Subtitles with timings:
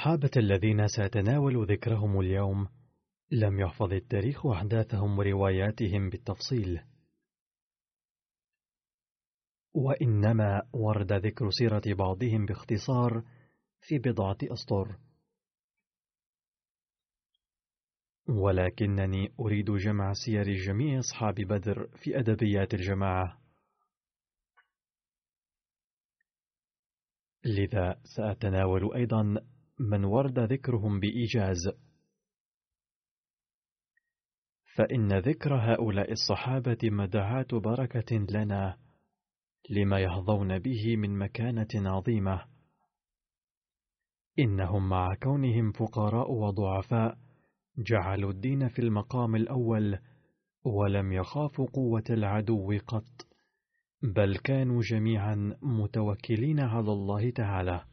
[0.00, 2.68] الصحابة الذين سأتناول ذكرهم اليوم
[3.30, 6.80] لم يحفظ التاريخ أحداثهم ورواياتهم بالتفصيل.
[9.74, 13.24] وإنما ورد ذكر سيرة بعضهم باختصار
[13.80, 14.98] في بضعة أسطر.
[18.28, 23.40] ولكنني أريد جمع سير جميع أصحاب بدر في أدبيات الجماعة.
[27.44, 29.49] لذا سأتناول أيضا
[29.80, 31.70] من ورد ذكرهم بإيجاز.
[34.76, 38.76] فإن ذكر هؤلاء الصحابة مدعاة بركة لنا
[39.70, 42.44] لما يحظون به من مكانة عظيمة.
[44.38, 47.18] إنهم مع كونهم فقراء وضعفاء
[47.78, 49.98] جعلوا الدين في المقام الأول
[50.64, 53.26] ولم يخافوا قوة العدو قط
[54.02, 57.89] بل كانوا جميعا متوكلين على الله تعالى.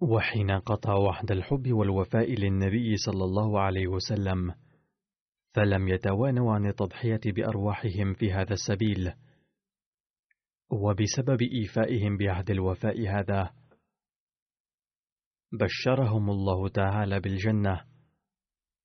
[0.00, 4.54] وحين قطع وحد الحب والوفاء للنبي صلى الله عليه وسلم
[5.54, 9.12] فلم يتوانوا عن التضحية بأرواحهم في هذا السبيل.
[10.70, 13.50] وبسبب إيفائهم بعهد الوفاء هذا
[15.52, 17.84] بشرهم الله تعالى بالجنة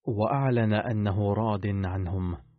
[0.05, 2.52] وأعلن أنه راض عنهم.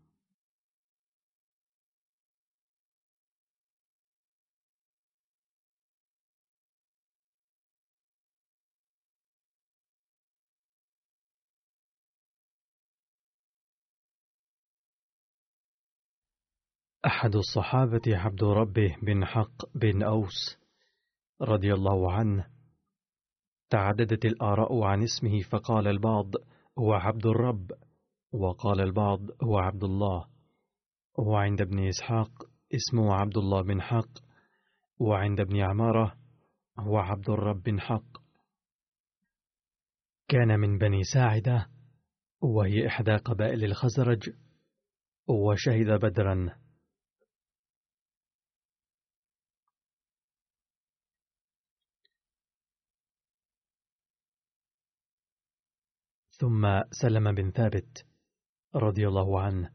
[17.07, 20.59] أحد الصحابة عبد ربه بن حق بن أوس
[21.43, 22.47] رضي الله عنه
[23.71, 26.31] تعددت الآراء عن اسمه فقال البعض
[26.79, 27.71] هو عبد الرب
[28.33, 30.27] وقال البعض هو عبد الله.
[31.19, 32.31] وعند ابن إسحاق
[32.75, 34.11] اسمه عبد الله بن حق
[34.99, 36.17] وعند ابن عمارة
[36.79, 38.19] هو عبد الرب بن حق.
[40.29, 41.67] كان من بني ساعدة
[42.41, 44.31] وهي إحدى قبائل الخزرج
[45.29, 46.64] وشهد بدرا.
[56.41, 58.07] ثم سلم بن ثابت
[58.75, 59.71] رضي الله عنه.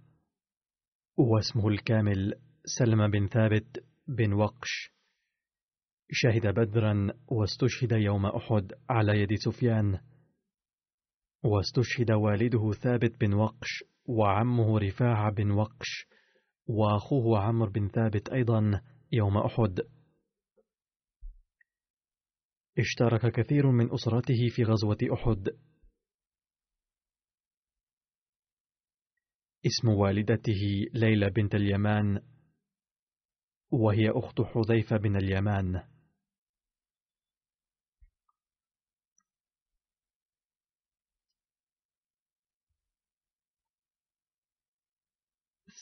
[1.17, 2.33] واسمه الكامل
[2.79, 4.91] سلم بن ثابت بن وقش.
[6.11, 9.99] شهد بدرا واستشهد يوم أحد على يد سفيان.
[11.43, 16.05] واستشهد والده ثابت بن وقش وعمه رفاعة بن وقش
[16.67, 18.81] وأخوه عمرو بن ثابت أيضا
[19.11, 19.79] يوم أحد.
[22.77, 25.49] اشترك كثير من أسرته في غزوة أحد.
[29.65, 30.61] اسم والدته
[30.93, 32.21] ليلى بنت اليمان
[33.71, 35.83] وهي أخت حذيفة بن اليمان.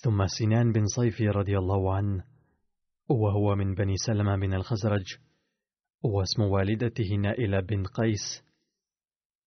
[0.03, 2.23] ثم سنان بن صيفي رضي الله عنه
[3.09, 5.05] وهو من بني سلمة من الخزرج
[6.03, 8.43] واسم والدته نائلة بن قيس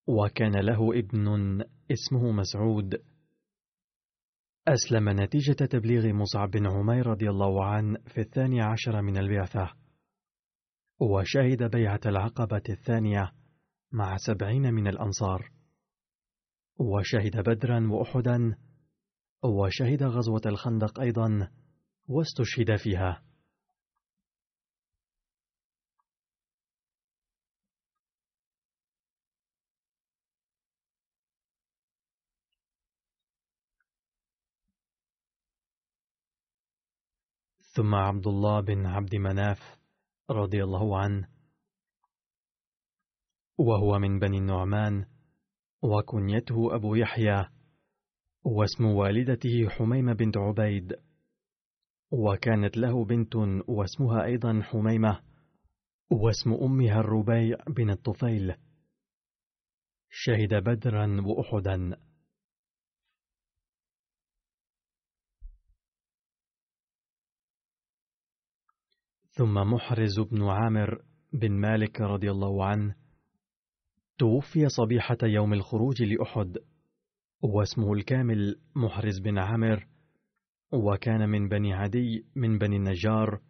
[0.07, 1.27] وكان له ابن
[1.91, 3.10] اسمه مسعود.
[4.67, 9.71] أسلم نتيجة تبليغ مصعب بن عمير رضي الله عنه في الثاني عشر من البعثة.
[10.99, 13.31] وشهد بيعة العقبة الثانية
[13.91, 15.51] مع سبعين من الأنصار.
[16.79, 18.55] وشهد بدرا وأحدا.
[19.43, 21.51] وشهد غزوة الخندق أيضا
[22.07, 23.23] واستشهد فيها.
[37.73, 39.59] ثم عبد الله بن عبد مناف
[40.29, 41.27] رضي الله عنه
[43.57, 45.05] وهو من بني النعمان
[45.83, 47.45] وكنيته أبو يحيى
[48.43, 50.93] واسم والدته حميمة بنت عبيد
[52.11, 53.35] وكانت له بنت
[53.67, 55.19] واسمها أيضا حميمة
[56.11, 58.55] واسم أمها الربيع بن الطفيل.
[60.09, 61.97] شهد بدرا وأحدا.
[69.31, 71.01] ثم محرز بن عامر
[71.33, 72.95] بن مالك رضي الله عنه
[74.17, 76.57] توفي صبيحة يوم الخروج لأحد
[77.41, 79.87] واسمه الكامل محرز بن عامر
[80.73, 83.41] وكان من بني عدي من بني النجار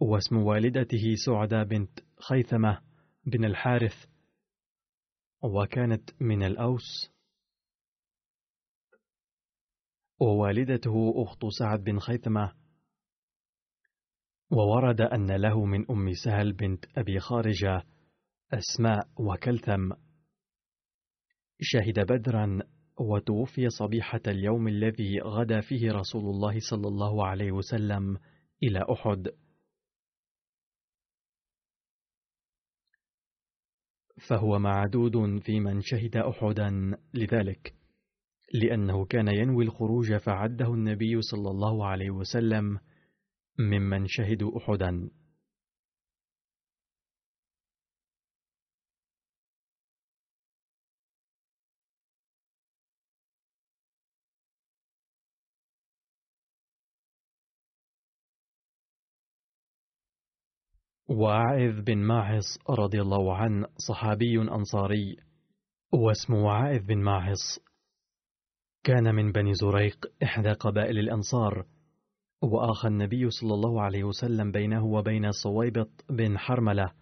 [0.00, 2.80] واسم والدته سعدة بنت خيثمة
[3.26, 4.06] بن الحارث
[5.42, 7.10] وكانت من الأوس.
[10.20, 12.59] ووالدته أخت سعد بن خيثمة
[14.50, 17.82] وورد أن له من أم سهل بنت أبي خارجة
[18.52, 19.92] أسماء وكلثم.
[21.60, 22.58] شهد بدرا
[23.00, 28.18] وتوفي صبيحة اليوم الذي غدا فيه رسول الله صلى الله عليه وسلم
[28.62, 29.28] إلى أحد.
[34.28, 37.74] فهو معدود في من شهد أحدا لذلك
[38.54, 42.78] لأنه كان ينوي الخروج فعده النبي صلى الله عليه وسلم
[43.60, 45.10] ممن شهدوا أحدا.
[61.08, 65.16] وعائذ بن ماعص رضي الله عنه صحابي أنصاري.
[65.92, 67.58] واسمه عائذ بن ماعص
[68.84, 71.66] كان من بني زريق إحدى قبائل الأنصار.
[72.42, 76.92] وآخى النبي صلى الله عليه وسلم بينه وبين صويبط بن حرملة.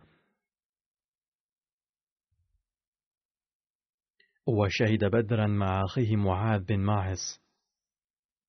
[4.47, 7.41] وشهد بدرا مع أخيه معاذ بن ماعص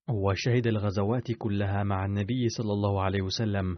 [0.10, 3.78] وشهد الغزوات كلها مع النبي صلى الله عليه وسلم.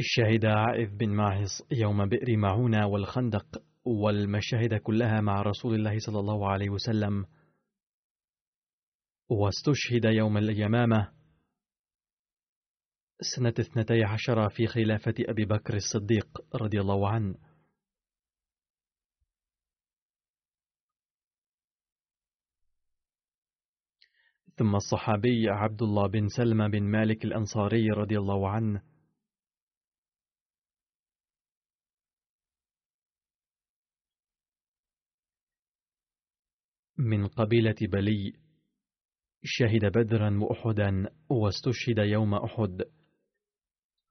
[0.00, 6.50] شهد عائذ بن ماعص يوم بئر معونة والخندق والمشاهد كلها مع رسول الله صلى الله
[6.50, 7.26] عليه وسلم.
[9.30, 11.12] واستشهد يوم اليمامة
[13.20, 17.34] سنة اثنتي عشر في خلافة أبي بكر الصديق رضي الله عنه.
[24.56, 28.82] ثم الصحابي عبد الله بن سلمة بن مالك الأنصاري رضي الله عنه.
[36.98, 38.47] من قبيلة بلي
[39.44, 42.82] شهد بدرا وأحدا واستشهد يوم أحد.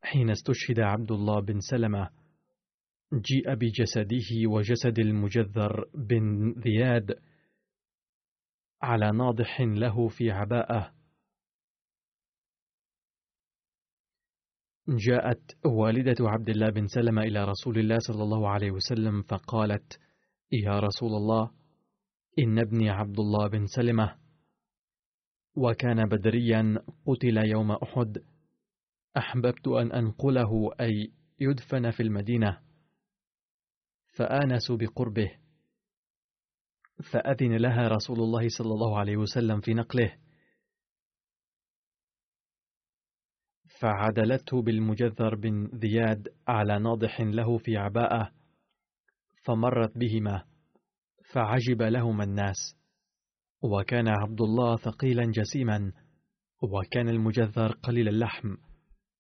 [0.02, 2.10] حين استشهد عبد الله بن سلمة
[3.14, 7.20] جيء بجسده وجسد المجذر بن ذياد
[8.82, 10.94] على ناضح له في عباءة.
[14.90, 20.00] جاءت والدة عبد الله بن سلمة إلى رسول الله صلى الله عليه وسلم فقالت
[20.52, 21.52] يا رسول الله
[22.40, 24.16] إن ابني عبد الله بن سلمة
[25.58, 28.18] وكان بدريا قتل يوم أحد.
[29.18, 32.62] أحببت أن أنقله أي يدفن في المدينة.
[34.16, 35.32] فآنسوا بقربه.
[37.12, 40.18] فأذن لها رسول الله صلى الله عليه وسلم في نقله.
[43.80, 48.32] فعدلته بالمجذر بن ذياد على ناضح له في عباءة
[49.44, 50.44] فمرت بهما.
[51.34, 52.77] فعجب لهما الناس.
[53.68, 55.92] وكان عبد الله ثقيلا جسيما
[56.62, 58.56] وكان المجذر قليل اللحم.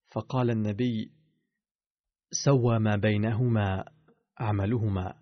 [0.08, 1.12] فقال النبي
[2.32, 3.86] سوى ما بينهما
[4.38, 5.13] عملهما.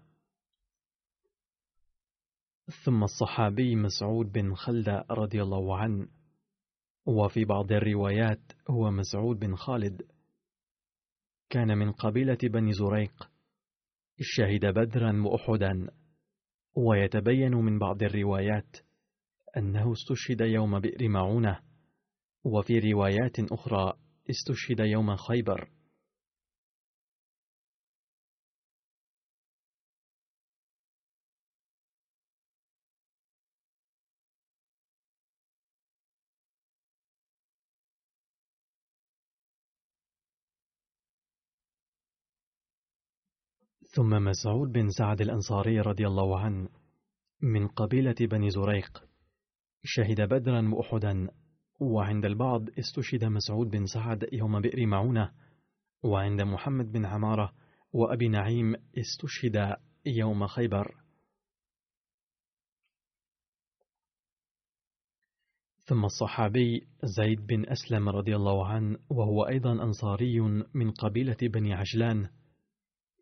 [2.86, 6.08] ثم الصحابي مسعود بن خلدة رضي الله عنه.
[7.06, 10.02] وفي بعض الروايات هو مسعود بن خالد.
[11.50, 13.30] كان من قبيلة بني زريق.
[14.20, 15.88] شهد بدرا وأحدا.
[16.76, 18.85] ويتبين من بعض الروايات
[19.58, 21.60] أنه استشهد يوم بئر معونة
[22.44, 23.94] وفي روايات أخرى
[24.30, 25.70] استشهد يوم خيبر.
[43.96, 46.70] ثم مسعود بن سعد الأنصاري رضي الله عنه
[47.42, 49.15] من قبيلة بني زريق.
[49.86, 51.30] شهد بدرا وأحدا
[51.80, 55.32] وعند البعض استشهد مسعود بن سعد يوم بئر معونة
[56.04, 57.54] وعند محمد بن عمارة
[57.94, 59.76] وأبي نعيم استشهد
[60.06, 60.96] يوم خيبر.
[65.86, 70.40] ثم الصحابي زيد بن أسلم رضي الله عنه وهو أيضا أنصاري
[70.74, 72.30] من قبيلة بني عجلان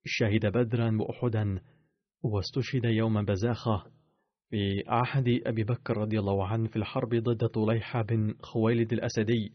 [0.05, 1.61] شهد بدرا وأحدا
[2.23, 3.91] واستشهد يوم بزاخة
[4.53, 9.51] في عهد أبي بكر رضي الله عنه في الحرب ضد طليحة بن خويلد الأسدي.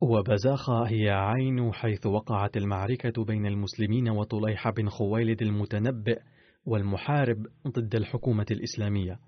[0.00, 6.20] وبزاخة هي عين حيث وقعت المعركة بين المسلمين وطليحة بن خويلد المتنبئ
[6.66, 9.18] والمحارب ضد الحكومة الإسلامية.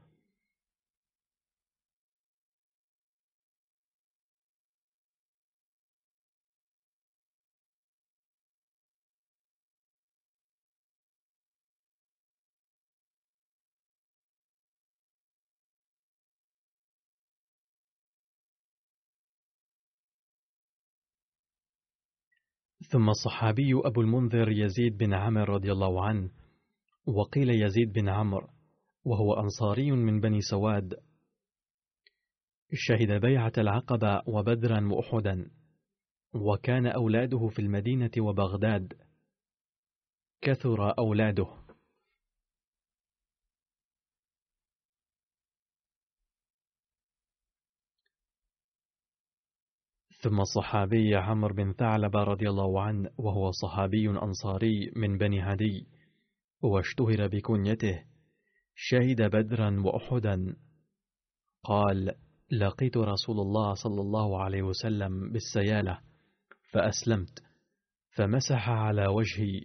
[22.90, 26.30] ثم الصحابي أبو المنذر يزيد بن عمر رضي الله عنه
[27.06, 28.48] وقيل يزيد بن عمرو
[29.04, 30.94] وهو أنصاري من بني سواد.
[32.72, 35.50] شهد بيعة العقبة وبدرا وأحدا
[36.34, 38.92] وكان أولاده في المدينة وبغداد.
[40.40, 41.65] كثر أولاده.
[50.26, 55.86] ثم الصحابي عمرو بن ثعلبة رضي الله عنه وهو صحابي أنصاري من بني عدي
[56.62, 58.04] واشتهر بكنيته.
[58.74, 60.56] شهد بدرا وأحدا.
[61.64, 62.14] قال
[62.50, 66.00] لقيت رسول الله صلى الله عليه وسلم بالسيالة
[66.72, 67.42] فأسلمت
[68.16, 69.60] فمسح على وجهي.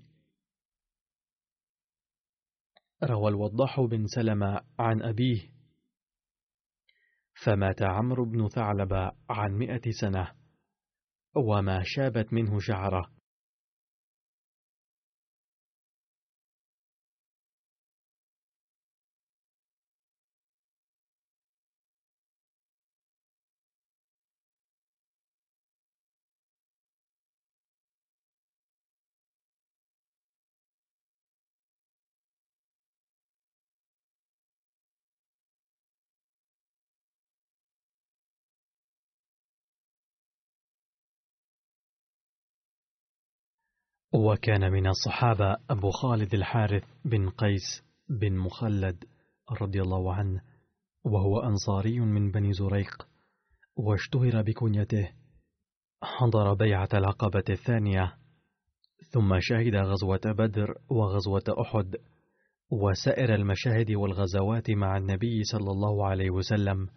[3.04, 5.52] روى الوضاح بن سلمة عن أبيه.
[7.46, 10.41] فمات عمرو بن ثعلبة عن مئة سنة.
[11.36, 13.06] وما شابت منه شعره.
[44.14, 49.04] وكان من الصحابة أبو خالد الحارث بن قيس بن مخلد
[49.62, 50.42] رضي الله عنه
[51.04, 53.08] وهو أنصاري من بني زريق
[53.76, 55.10] واشتهر بكنيته
[56.04, 58.14] حضر بيعة العقبة الثانية
[59.10, 61.96] ثم شهد غزوة بدر وغزوة أحد
[62.70, 66.88] وسائر المشاهد والغزوات مع النبي صلى الله عليه وسلم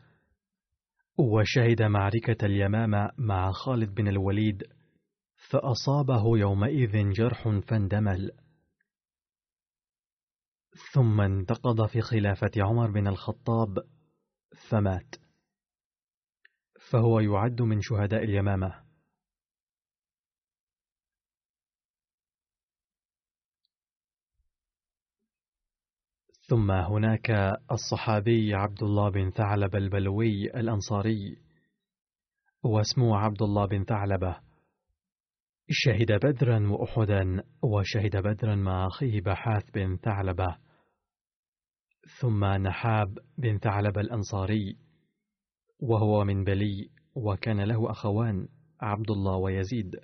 [1.18, 4.62] وشهد معركة اليمامة مع خالد بن الوليد
[5.50, 8.30] فأصابه يومئذ جرح فاندمل.
[10.92, 13.78] ثم انتقض في خلافة عمر بن الخطاب
[14.70, 15.14] فمات.
[16.90, 18.84] فهو يعد من شهداء اليمامة.
[26.48, 27.30] ثم هناك
[27.72, 31.38] الصحابي عبد الله بن ثعلب البلوي الأنصاري
[32.62, 34.53] واسمه عبد الله بن ثعلبة.
[35.68, 40.56] شهد بدرا وأحدا وشهد بدرا مع أخيه بحاث بن ثعلبة
[42.21, 44.78] ثم نحاب بن ثعلبة الأنصاري
[45.80, 48.49] وهو من بلي وكان له أخوان
[48.80, 49.97] عبد الله ويزيد.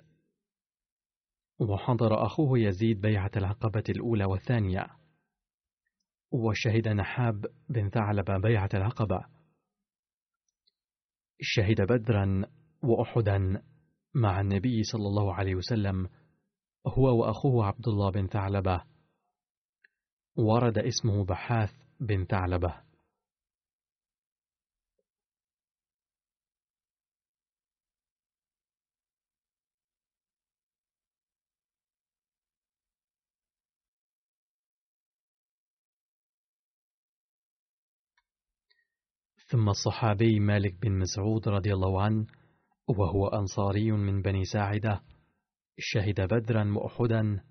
[1.59, 4.87] وحضر أخوه يزيد بيعة العقبة الأولى والثانية.
[6.31, 9.25] وشهد نحاب بن ثعلبة بيعة العقبة.
[11.41, 12.45] شهد بدرا
[12.83, 13.63] وأحدا
[14.13, 16.09] مع النبي صلى الله عليه وسلم
[16.87, 18.83] هو وأخوه عبد الله بن ثعلبة.
[20.35, 22.81] ورد اسمه بحاث بن ثعلبة.
[39.47, 42.40] ثم الصحابي مالك بن مسعود رضي الله عنه
[42.99, 45.01] وهو أنصاري من بني ساعدة.
[45.77, 47.43] شهد بدرا وأحدا.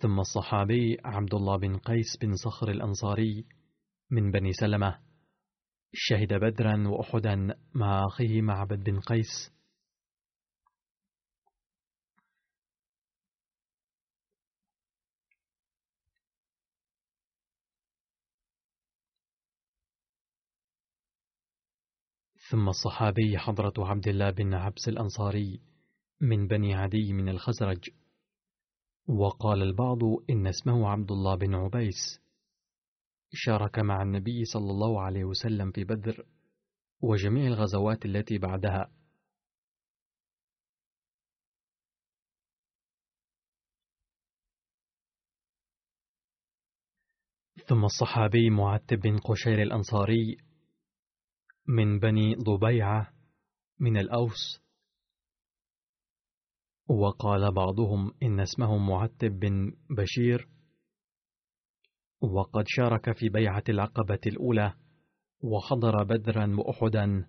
[0.00, 3.46] ثم الصحابي عبد الله بن قيس بن صخر الأنصاري
[4.10, 4.98] من بني سلمة.
[5.92, 9.57] شهد بدرا وأحدا مع أخيه معبد بن قيس.
[22.50, 25.60] ثم الصحابي حضرة عبد الله بن عبس الأنصاري
[26.20, 27.90] من بني عدي من الخزرج.
[29.08, 29.98] وقال البعض
[30.30, 32.20] إن اسمه عبد الله بن عبيس.
[33.32, 36.26] شارك مع النبي صلى الله عليه وسلم في بدر
[37.00, 38.90] وجميع الغزوات التي بعدها.
[47.66, 50.47] ثم الصحابي معتب بن قشير الأنصاري
[51.68, 53.12] من بني ضبيعة
[53.80, 54.60] من الأوس.
[56.88, 60.48] وقال بعضهم إن اسمه معتب بن بشير.
[62.20, 64.74] وقد شارك في بيعة العقبة الأولى
[65.40, 67.28] وحضر بدرا وأحدا.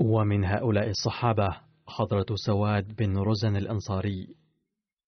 [0.00, 1.48] ومن هؤلاء الصحابة
[1.86, 4.36] حضرة سواد بن رزن الأنصاري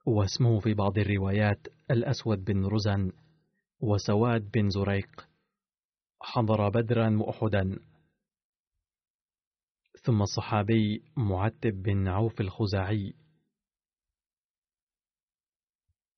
[0.07, 3.13] واسمه في بعض الروايات الأسود بن رزن.
[3.81, 5.29] وسواد بن زريق.
[6.23, 7.79] حضر بدرا وأحدا.
[10.03, 13.15] ثم الصحابي معتب بن عوف الخزاعي.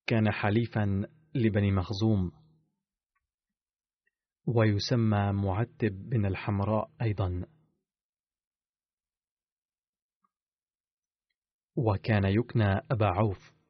[0.07, 2.31] كان حليفا لبني مخزوم.
[4.47, 7.45] ويسمى معتب بن الحمراء أيضا.
[11.75, 13.60] وكان يكنى أبا عوف.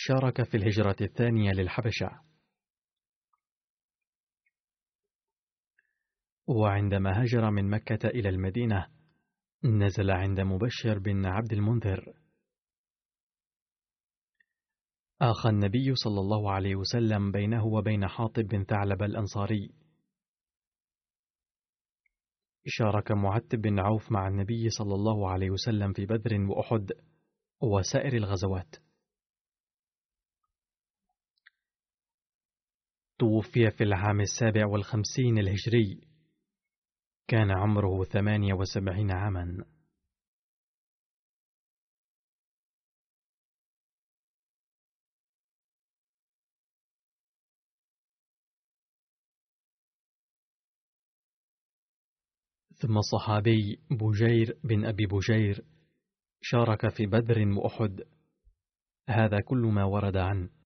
[0.00, 2.20] شارك في الهجرة الثانية للحبشة.
[6.46, 8.86] وعندما هاجر من مكة إلى المدينة
[9.64, 12.14] نزل عند مبشر بن عبد المنذر.
[15.20, 19.74] آخى النبي صلى الله عليه وسلم بينه وبين حاطب بن ثعلب الأنصاري.
[22.66, 26.92] شارك معتب بن عوف مع النبي صلى الله عليه وسلم في بدر وأحد
[27.62, 28.87] وسائر الغزوات.
[33.18, 36.00] توفي في العام السابع والخمسين الهجري.
[37.28, 39.64] كان عمره ثمانية وسبعين عاما.
[52.80, 55.64] ثم الصحابي بجير بن أبي بجير
[56.40, 58.00] شارك في بدر وأحد.
[59.08, 60.57] هذا كل ما ورد عنه.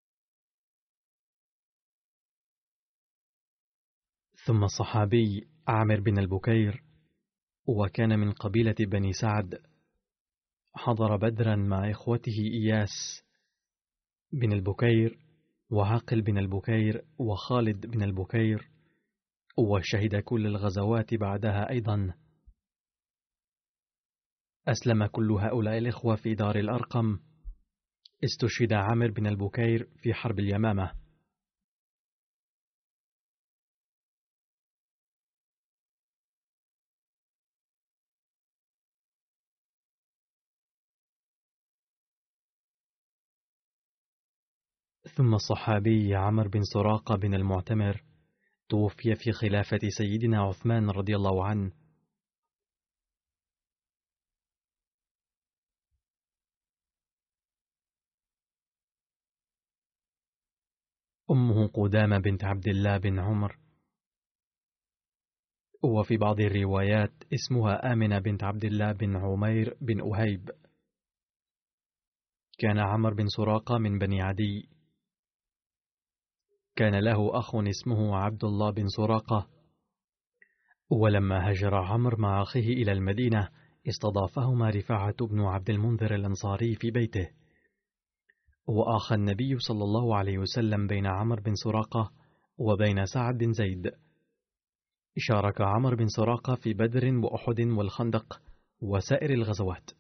[4.47, 6.83] ثم الصحابي عامر بن البكير
[7.67, 9.59] وكان من قبيلة بني سعد.
[10.75, 13.23] حضر بدرا مع إخوته إياس
[14.33, 15.19] بن البكير
[15.71, 18.71] وعاقل بن البكير وخالد بن البكير
[19.59, 22.15] وشهد كل الغزوات بعدها أيضا.
[24.69, 27.19] أسلم كل هؤلاء الإخوة في دار الأرقم.
[28.25, 31.02] استشهد عامر بن البكير في حرب اليمامة.
[45.17, 48.03] ثم الصحابي عمر بن سراقة بن المعتمر
[48.69, 51.73] توفي في خلافة سيدنا عثمان رضي الله عنه.
[61.31, 63.59] أمه قدامة بنت عبد الله بن عمر.
[65.83, 70.51] وفي بعض الروايات اسمها آمنة بنت عبد الله بن عمير بن أهيب.
[72.59, 74.69] كان عمر بن سراقة من بني عدي.
[76.83, 79.49] كان له أخ اسمه عبد الله بن سراقة.
[80.91, 83.49] ولما هجر عمرو مع أخيه إلى المدينة
[83.89, 87.29] استضافهما رفاعة بن عبد المنذر الأنصاري في بيته.
[88.67, 92.13] وآخى النبي صلى الله عليه وسلم بين عمرو بن سراقة
[92.59, 93.91] وبين سعد بن زيد.
[95.17, 98.43] شارك عمرو بن سراقة في بدر وأحد والخندق
[98.81, 99.91] وسائر الغزوات.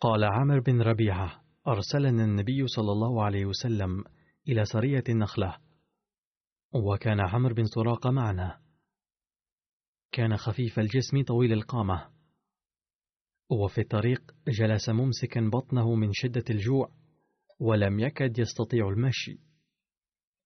[0.00, 4.04] قال عامر بن ربيعة أرسلنا النبي صلى الله عليه وسلم
[4.48, 5.58] إلى سرية النخلة.
[6.74, 8.60] وكان عمرو بن سراقة معنا.
[10.12, 12.10] كان خفيف الجسم طويل القامة.
[13.50, 16.90] وفي الطريق جلس ممسكا بطنه من شدة الجوع
[17.60, 19.40] ولم يكد يستطيع المشي.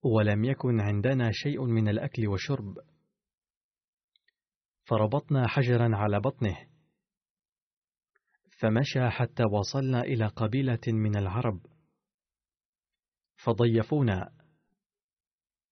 [0.02, 2.78] ولم يكن عندنا شيء من الأكل والشرب.
[4.84, 6.69] فربطنا حجرا على بطنه.
[8.60, 11.60] فمشى حتى وصلنا إلى قبيلة من العرب.
[13.36, 14.32] فضيفونا.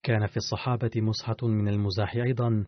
[0.02, 2.66] كان في الصحابة مسحة من المزاح أيضا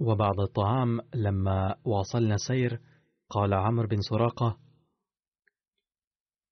[0.00, 2.80] وبعد الطعام لما واصلنا سير
[3.30, 4.58] قال عمرو بن سراقة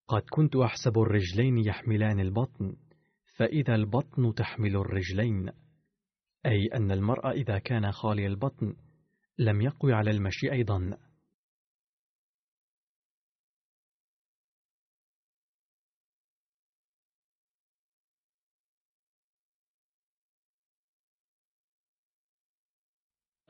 [0.07, 2.75] قد كنت أحسب الرجلين يحملان البطن
[3.37, 5.49] فإذا البطن تحمل الرجلين.
[6.45, 8.75] أي أن المرء إذا كان خالي البطن
[9.37, 10.97] لم يقوي على المشي أيضا.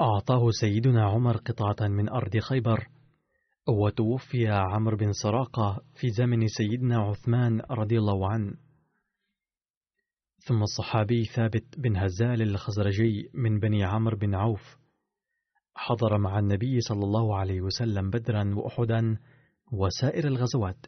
[0.03, 2.87] أعطاه سيدنا عمر قطعة من أرض خيبر
[3.67, 8.53] وتوفي عمرو بن سراقة في زمن سيدنا عثمان رضي الله عنه.
[10.37, 14.77] ثم الصحابي ثابت بن هزال الخزرجي من بني عمرو بن عوف.
[15.75, 19.17] حضر مع النبي صلى الله عليه وسلم بدرا وأحدا
[19.71, 20.85] وسائر الغزوات.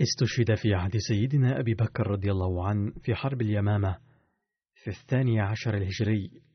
[0.00, 3.98] استشهد في عهد سيدنا أبي بكر رضي الله عنه في حرب اليمامة
[4.74, 6.51] في الثاني عشر الهجري.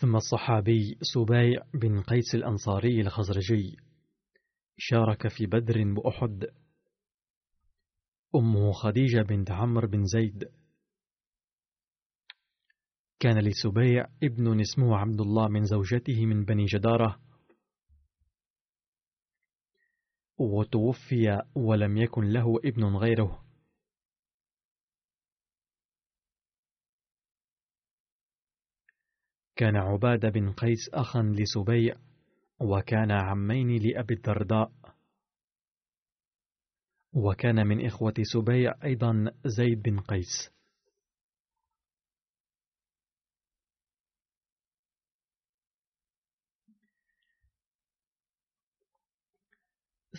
[0.00, 3.76] ثم الصحابي سبيع بن قيس الأنصاري الخزرجي.
[4.76, 6.46] شارك في بدر وأحد
[8.34, 10.44] أمه خديجة بنت عمرو بن زيد.
[13.20, 17.20] كان لسبيع ابن اسمه عبد الله من زوجته من بني جدارة.
[20.38, 23.47] وتوفي ولم يكن له ابن غيره.
[29.58, 31.94] كان عبادة بن قيس أخا لسبيع
[32.60, 34.72] وكان عمين لأبي الدرداء.
[37.12, 40.50] وكان من إخوة سبيع أيضا زيد بن قيس.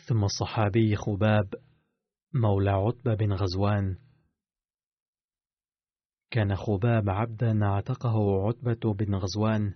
[0.08, 1.54] ثم الصحابي خباب
[2.34, 4.09] مولى عتبة بن غزوان.
[6.32, 9.74] كان خباب عبدا اعتقه عتبة بن غزوان.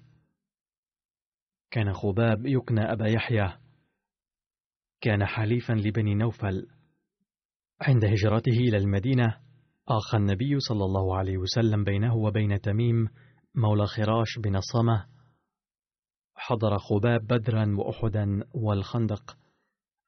[1.72, 3.58] كان خباب يكنى أبا يحيى.
[5.02, 6.68] كان حليفا لبني نوفل.
[7.82, 9.38] عند هجرته إلى المدينة
[9.88, 13.08] آخى النبي صلى الله عليه وسلم بينه وبين تميم
[13.56, 15.06] مولى خراش بن الصمة
[16.36, 19.38] حضر خباب بدرا وأحدا والخندق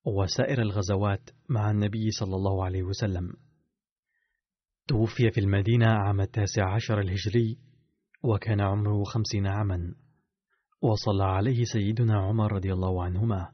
[0.06, 3.34] وسائر الغزوات مع النبي صلى الله عليه وسلم.
[4.88, 7.58] توفي في المدينة عام التاسع عشر الهجري
[8.24, 9.96] وكان عمره خمسين عاما.
[10.82, 13.52] وصلى عليه سيدنا عمر رضي الله عنهما.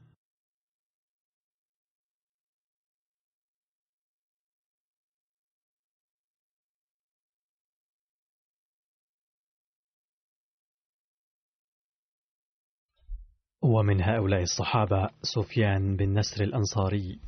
[13.62, 17.20] ومن هؤلاء الصحابة سفيان بن نسر الأنصاري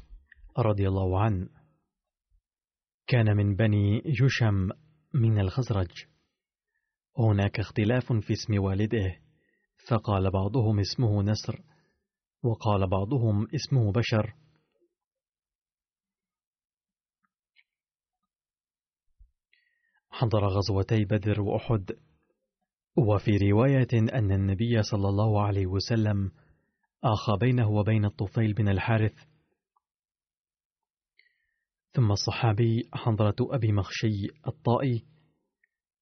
[0.58, 1.63] رضي الله عنه.
[3.06, 4.68] كان من بني جشم
[5.14, 6.06] من الخزرج.
[7.18, 9.20] هناك اختلاف في اسم والده
[9.88, 11.60] فقال بعضهم اسمه نسر
[12.42, 14.34] وقال بعضهم اسمه بشر.
[20.10, 21.90] حضر غزوتي بدر وأحد.
[22.96, 26.30] وفي رواية أن النبي صلى الله عليه وسلم
[27.04, 29.14] آخى بينه وبين الطفيل بن الحارث
[31.94, 35.04] ثم الصحابي حضرة أبي مخشي الطائي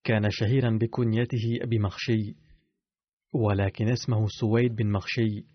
[0.03, 2.35] كان شهيرا بكنيته أبي مخشي
[3.33, 5.45] ولكن اسمه سويد بن مخشي.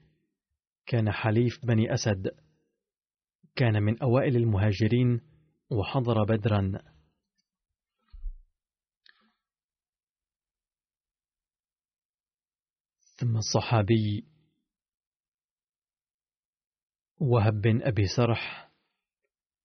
[0.86, 2.30] كان حليف بني أسد.
[3.56, 5.20] كان من أوائل المهاجرين
[5.70, 6.72] وحضر بدرا.
[13.16, 14.24] ثم الصحابي
[17.20, 18.67] وهب بن أبي سرح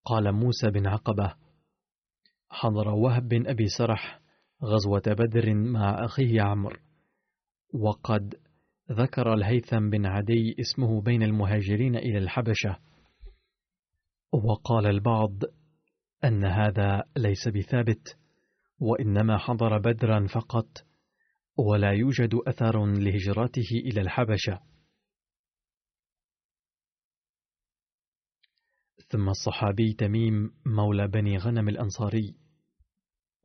[0.06, 1.36] قال موسى بن عقبة
[2.50, 4.20] حضر وهب بن أبي سرح
[4.64, 6.80] غزوة بدر مع أخيه عمرو
[7.74, 8.36] وقد
[8.92, 12.78] ذكر الهيثم بن عدي اسمه بين المهاجرين إلى الحبشة
[14.32, 15.34] وقال البعض
[16.24, 18.18] أن هذا ليس بثابت
[18.80, 20.68] وإنما حضر بدرا فقط
[21.58, 24.60] ولا يوجد أثر لهجرته إلى الحبشة.
[29.14, 32.36] ثم الصحابي تميم مولى بني غنم الأنصاري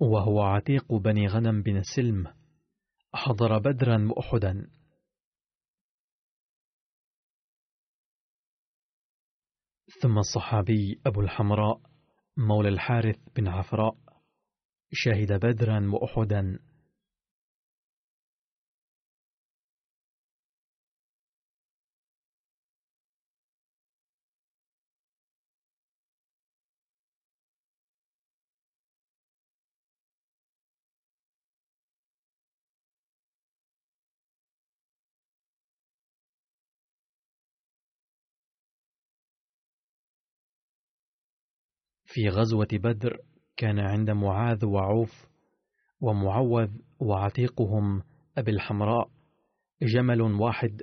[0.00, 2.35] وهو عتيق بني غنم بن السلم
[3.14, 4.70] حضر بدرا وأحدا.
[10.02, 11.81] ثم الصحابي أبو الحمراء
[12.37, 13.96] مولى الحارث بن عفراء
[14.92, 16.59] شهد بدرا وأحدا.
[42.11, 43.18] في غزوة بدر
[43.57, 45.29] كان عند معاذ وعوف
[46.01, 48.03] ومعوذ وعتيقهم
[48.38, 49.11] أبي الحمراء
[49.83, 50.83] جمل واحد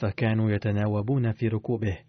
[0.00, 2.04] فكانوا يتناوبون في ركوبه.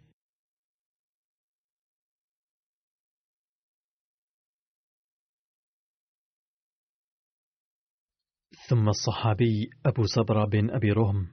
[8.70, 11.28] ثم الصحابي أبو صبر بن أبي رهم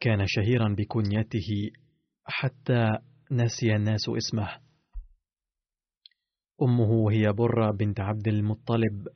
[0.00, 1.70] كان شهيرا بكنيته
[2.24, 2.98] حتى
[3.30, 4.73] نسي الناس اسمه.
[6.62, 9.08] أمه هي برة بنت عبد المطلب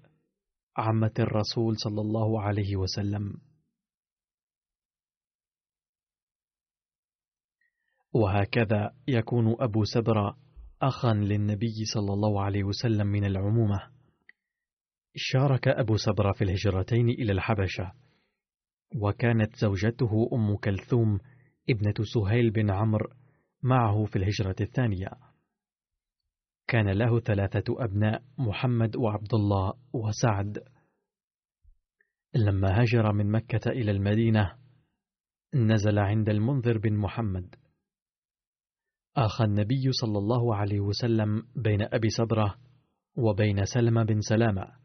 [0.77, 3.35] عمة الرسول صلى الله عليه وسلم.
[8.13, 10.39] وهكذا يكون أبو سبرة
[10.83, 13.91] أخا للنبي صلى الله عليه وسلم من العمومة.
[15.17, 17.93] شارك أبو سبرة في الهجرتين إلى الحبشة
[19.03, 21.19] وكانت زوجته أم كلثوم
[21.71, 23.11] ابنة سهيل بن عمرو
[23.63, 25.28] معه في الهجرة الثانية.
[26.69, 30.59] كان له ثلاثة أبناء محمد وعبد الله وسعد.
[32.35, 34.59] لما هاجر من مكة إلى المدينة
[35.55, 37.55] نزل عند المنذر بن محمد.
[39.17, 42.55] آخى النبي صلى الله عليه وسلم بين أبي صبرة
[43.17, 44.79] وبين سلمة بن سلامة.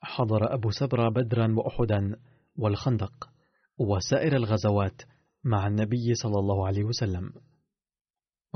[0.00, 2.20] حضر أبو سبرة بدرا وأحدا
[2.56, 3.30] والخندق
[3.78, 5.02] وسائر الغزوات
[5.44, 7.32] مع النبي صلى الله عليه وسلم.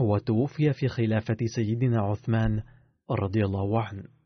[0.01, 2.63] وتوفي في خلافة سيدنا عثمان
[3.11, 4.21] رضي الله عنه.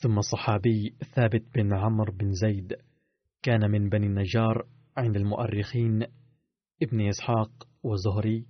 [0.00, 2.76] ثم الصحابي ثابت بن عمرو بن زيد
[3.42, 4.66] كان من بني النجار
[4.96, 6.06] عند المؤرخين
[6.82, 8.46] ابن إسحاق وزهري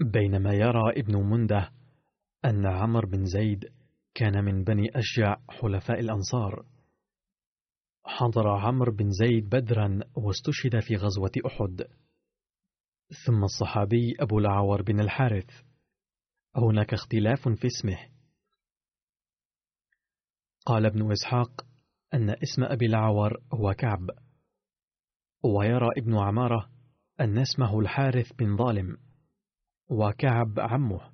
[0.00, 1.72] بينما يرى ابن منده
[2.44, 3.72] أن عمرو بن زيد
[4.14, 6.66] كان من بني أشجع حلفاء الأنصار.
[8.04, 11.82] حضر عمرو بن زيد بدرا واستشهد في غزوة أحد.
[13.26, 15.50] ثم الصحابي أبو العور بن الحارث.
[16.56, 17.98] هناك اختلاف في اسمه.
[20.66, 21.66] قال ابن إسحاق
[22.14, 24.10] أن اسم أبي العور هو كعب.
[25.44, 26.71] ويرى ابن عمارة
[27.22, 28.96] أن اسمه الحارث بن ظالم
[29.88, 31.12] وكعب عمه.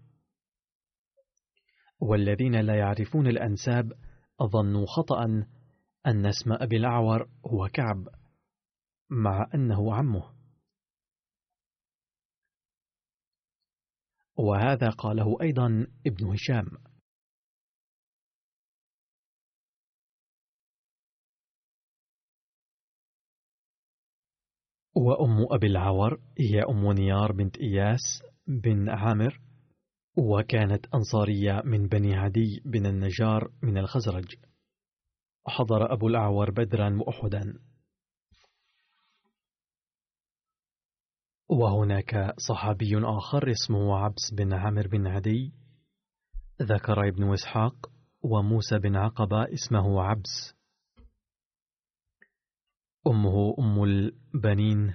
[2.01, 3.93] والذين لا يعرفون الأنساب
[4.43, 5.25] ظنوا خطأ
[6.07, 8.09] أن اسم أبي الأعور هو كعب
[9.11, 10.35] مع أنه عمه.
[14.37, 16.67] وهذا قاله أيضا ابن هشام.
[24.95, 29.41] وأم أبي العور هي أم نيار بنت إياس بن عامر
[30.17, 34.35] وكانت أنصارية من بني عدي بن النجار من الخزرج.
[35.47, 37.59] حضر أبو الأعور بدرا وأحدا.
[41.49, 45.53] وهناك صحابي آخر اسمه عبس بن عامر بن عدي
[46.63, 47.91] ذكر ابن إسحاق
[48.23, 50.58] وموسى بن عقبة اسمه عبس.
[53.07, 54.95] أمه أم البنين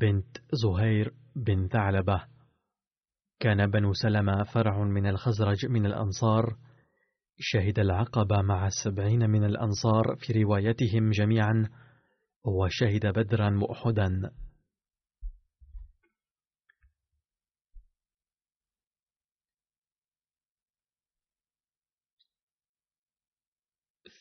[0.00, 2.22] بنت زهير بن ثعلبة.
[3.40, 6.56] كان بنو سلمة فرع من الخزرج من الأنصار.
[7.38, 11.68] شهد العقبة مع السبعين من الأنصار في روايتهم جميعا
[12.44, 14.30] وشهد بدرا وأحدا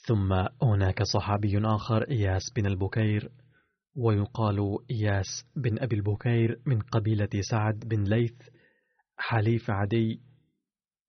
[0.08, 0.34] ثم
[0.64, 3.32] هناك صحابي آخر إياس بن البكير
[3.96, 8.36] ويقال إياس بن أبي البكير من قبيلة سعد بن ليث
[9.18, 10.22] حليف عدي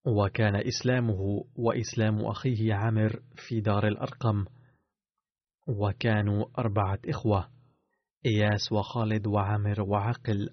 [0.07, 4.45] وكان إسلامه وإسلام أخيه عامر في دار الأرقم
[5.69, 7.49] وكانوا أربعة إخوة
[8.27, 10.49] إياس وخالد وعامر وعقل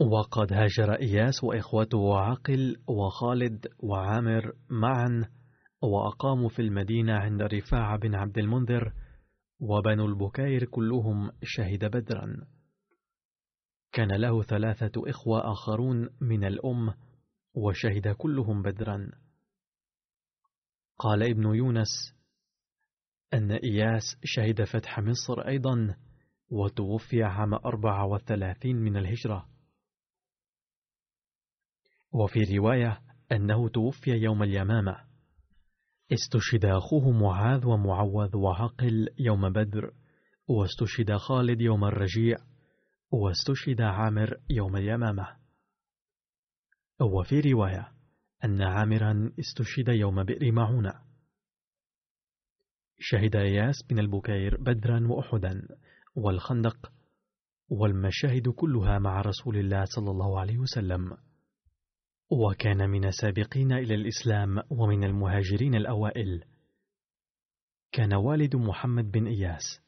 [0.00, 5.28] وقد هاجر إياس وإخوته وعقل وخالد وعامر معا
[5.82, 8.92] وأقاموا في المدينة عند رفاعة بن عبد المنذر
[9.60, 12.46] وبنو البكير كلهم شهد بدرا.
[13.92, 16.94] كان له ثلاثة إخوة آخرون من الأم
[17.54, 19.10] وشهد كلهم بدرا.
[20.98, 22.14] قال ابن يونس
[23.34, 25.96] أن إياس شهد فتح مصر أيضا
[26.50, 29.49] وتوفي عام أربعة وثلاثين من الهجرة.
[32.12, 33.00] وفي رواية
[33.32, 34.96] أنه توفي يوم اليمامة.
[36.12, 39.92] استشهد أخوه معاذ ومعوذ وعقل يوم بدر
[40.48, 42.36] واستشهد خالد يوم الرجيع
[43.10, 45.36] واستشهد عامر يوم اليمامة.
[47.00, 47.92] وفي رواية
[48.44, 50.92] أن عامرا استشهد يوم بئر معونة.
[52.98, 55.68] شهد إياس بن البكير بدرا وأحدا
[56.14, 56.92] والخندق
[57.68, 61.29] والمشاهد كلها مع رسول الله صلى الله عليه وسلم.
[62.30, 66.44] وكان من السابقين إلى الإسلام ومن المهاجرين الأوائل.
[67.92, 69.80] كان والد محمد بن إياس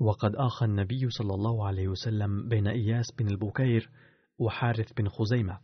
[0.00, 3.90] وقد آخى النبي صلى الله عليه وسلم بين إياس بن البكير
[4.38, 5.60] وحارث بن خزيمة.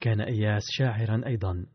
[0.00, 1.66] كان إياس شاعرا أيضا.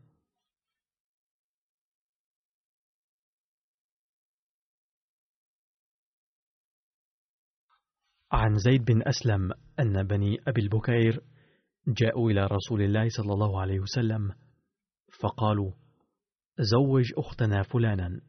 [8.32, 11.22] عن زيد بن أسلم أن بني أبي البكير
[11.88, 14.34] جاءوا إلى رسول الله صلى الله عليه وسلم
[15.20, 15.72] فقالوا
[16.58, 18.20] زوج أختنا فلانا.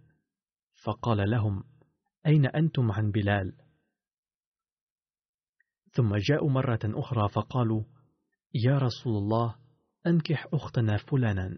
[0.84, 1.64] فقال لهم
[2.26, 3.58] أين أنتم عن بلال؟
[5.92, 7.84] ثم جاءوا مرة أخرى فقالوا
[8.54, 9.56] يا رسول الله
[10.08, 11.58] أنكح أختنا فلانا.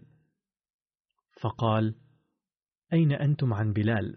[1.40, 1.94] فقال
[2.92, 4.16] أين أنتم عن بلال؟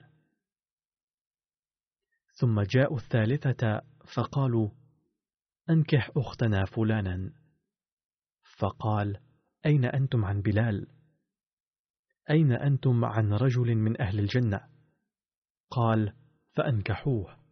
[2.33, 3.81] ثم جاءوا الثالثة
[4.15, 4.69] فقالوا
[5.69, 7.44] أنكح أختنا فلانا.
[8.55, 9.21] فقال
[9.65, 10.87] أين أنتم عن بلال؟
[12.29, 14.69] أين أنتم عن رجل من أهل الجنة؟
[15.69, 16.13] قال
[16.55, 17.45] فأنكحوه.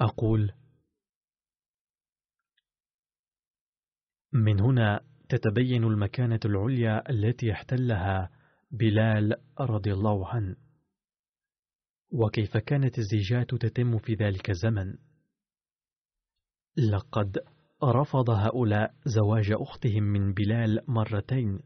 [0.00, 0.52] أقول
[4.32, 8.30] من هنا تتبين المكانة العليا التي احتلها
[8.70, 10.67] بلال رضي الله عنه.
[12.10, 14.94] وكيف كانت الزيجات تتم في ذلك الزمن؟
[16.76, 17.38] لقد
[17.84, 21.60] رفض هؤلاء زواج أختهم من بلال مرتين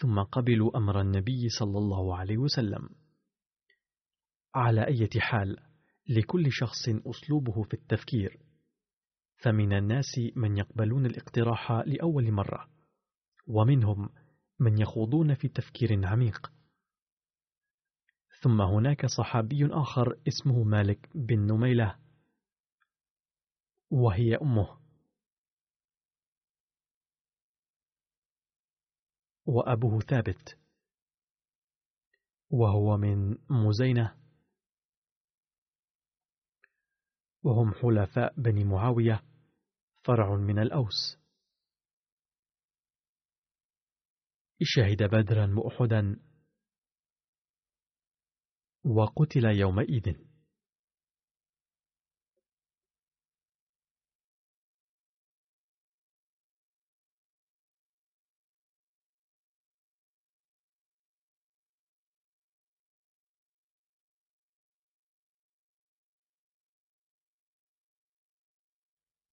[0.00, 2.88] ثم قبلوا أمر النبي صلى الله عليه وسلم.
[4.54, 5.56] على أي حال
[6.08, 8.38] لكل شخص أسلوبه في التفكير.
[9.36, 12.68] فمن الناس من يقبلون الاقتراح لأول مرة
[13.46, 14.08] ومنهم
[14.60, 16.52] من يخوضون في تفكير عميق.
[18.44, 21.98] ثم هناك صحابي آخر اسمه مالك بن نميلة
[23.90, 24.78] وهي أمه.
[29.46, 30.58] وأبوه ثابت
[32.50, 34.16] وهو من مزينة.
[37.42, 39.22] وهم حلفاء بني معاوية
[40.04, 41.18] فرع من الأوس.
[44.62, 46.20] شهد بدرا وأحدا
[48.84, 50.14] وقتل يومئذ.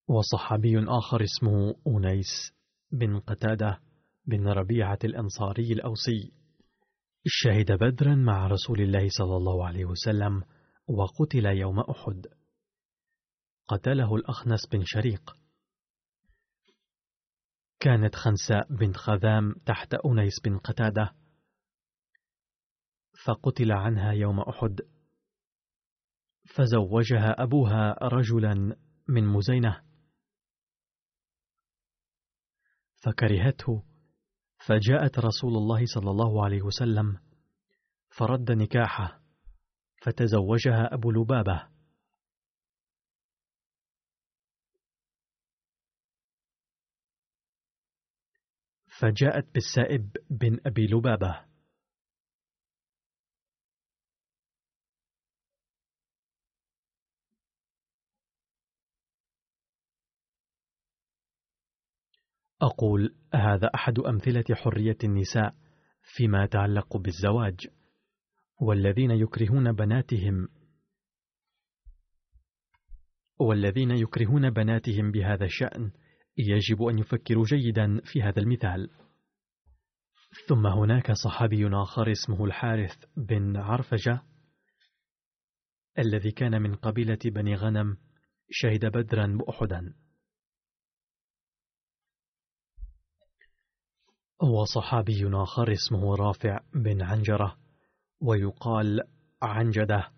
[0.07, 2.53] وصحابي آخر اسمه أنيس
[2.91, 3.81] بن قتادة
[4.25, 6.40] بن ربيعة الأنصاري الأوسي.
[7.25, 10.43] شهد بدرا مع رسول الله صلى الله عليه وسلم
[10.87, 12.27] وقتل يوم أحد.
[13.67, 15.37] قتله الأخنس بن شريق.
[17.79, 21.15] كانت خنساء بنت خذام تحت أنيس بن قتادة.
[23.25, 24.81] فقتل عنها يوم أحد.
[26.55, 28.75] فزوجها أبوها رجلا
[29.07, 29.83] من مزينة.
[33.03, 33.90] فكرهته
[34.65, 37.19] فجاءت رسول الله صلى الله عليه وسلم
[38.09, 39.21] فرد نكاحه
[40.01, 41.71] فتزوجها أبو لبابة.
[48.99, 51.50] فجاءت بالسائب بن أبي لبابة.
[62.61, 65.55] أقول هذا أحد أمثلة حرية النساء
[66.15, 67.67] فيما يتعلق بالزواج
[68.61, 70.47] والذين يكرهون بناتهم.
[73.39, 75.91] والذين يكرهون بناتهم بهذا الشأن
[76.37, 78.89] يجب أن يفكروا جيدا في هذا المثال.
[80.47, 84.21] ثم هناك صحابي آخر اسمه الحارث بن عرفجة
[85.99, 87.97] الذي كان من قبيلة بني غنم
[88.49, 89.93] شهد بدرا بأحدا.
[94.43, 97.57] وصحابي آخر اسمه رافع بن عنجرة
[98.21, 99.01] ويقال
[99.41, 100.11] عنجدة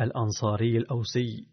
[0.00, 1.48] الأنصاري الأوسي.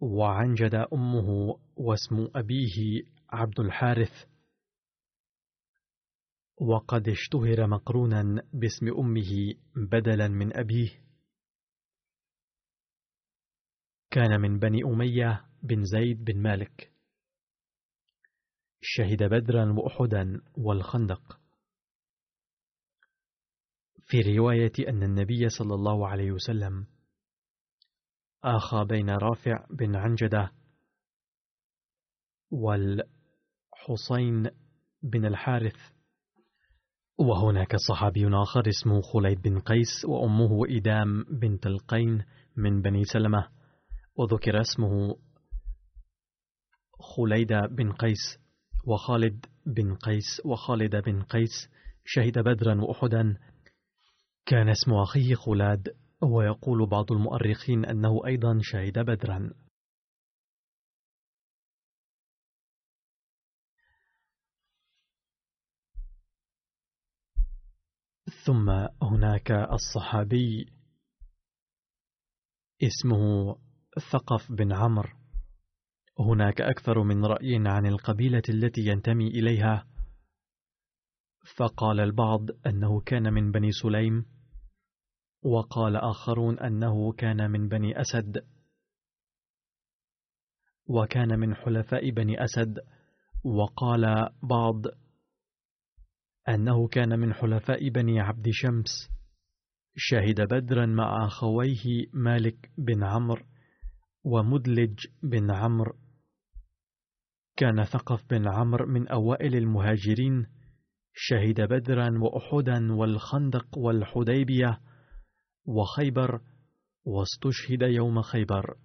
[0.00, 4.26] وعنجد أمه واسم أبيه عبد الحارث.
[6.60, 10.90] وقد اشتهر مقرونا باسم أمه بدلا من أبيه.
[14.10, 16.89] كان من بني أمية بن زيد بن مالك.
[18.80, 21.40] شهد بدرا وأحدا والخندق.
[24.06, 26.86] في رواية أن النبي صلى الله عليه وسلم
[28.44, 30.52] آخى بين رافع بن عنجدة
[32.50, 33.10] والحسين
[35.02, 35.76] بن الحارث.
[37.18, 42.24] وهناك صحابي آخر اسمه خليد بن قيس وأمه إدام بنت القين
[42.56, 43.48] من بني سلمة
[44.16, 45.16] وذكر اسمه
[46.98, 48.40] خليد بن قيس.
[48.86, 51.68] وخالد بن قيس وخالد بن قيس
[52.04, 53.36] شهد بدرا وأحدا.
[54.46, 59.50] كان اسم أخيه خلاد ويقول بعض المؤرخين أنه أيضا شهد بدرا.
[68.46, 68.70] ثم
[69.02, 70.72] هناك الصحابي
[72.82, 73.56] اسمه
[74.12, 75.19] ثقف بن عمرو.
[76.20, 79.86] هناك أكثر من رأي عن القبيلة التي ينتمي إليها.
[81.56, 84.26] فقال البعض أنه كان من بني سليم
[85.42, 88.46] وقال آخرون أنه كان من بني أسد.
[90.86, 92.78] وكان من حلفاء بني أسد
[93.44, 94.82] وقال بعض
[96.48, 99.10] أنه كان من حلفاء بني عبد شمس.
[99.96, 103.44] شهد بدرا مع أخويه مالك بن عمرو
[104.24, 105.92] ومدلج بن عمرو
[107.60, 110.46] كان ثقف بن عمرو من أوائل المهاجرين
[111.14, 114.80] شهد بدرا وأحدا والخندق والحديبية
[115.64, 116.40] وخيبر
[117.04, 118.76] واستشهد يوم خيبر.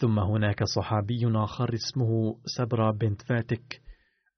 [0.00, 3.82] ثم هناك صحابي آخر اسمه سبرة بنت فاتك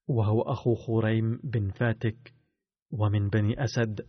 [0.09, 2.35] وهو أخو خريم بن فاتك
[2.91, 4.01] ومن بني أسد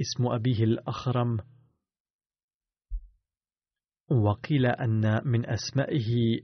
[0.00, 1.38] اسم أبيه الأخرم
[4.10, 6.40] وقيل أن من أسمائه